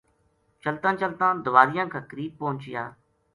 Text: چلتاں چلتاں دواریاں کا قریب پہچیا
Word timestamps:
چلتاں 0.63 0.93
چلتاں 1.01 1.31
دواریاں 1.45 1.85
کا 1.93 1.99
قریب 2.09 2.31
پہچیا 2.39 2.83